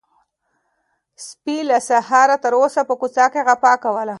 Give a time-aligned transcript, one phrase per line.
[1.27, 4.09] سپي له سهاره تر اوسه په کوڅه کې غپا کوله.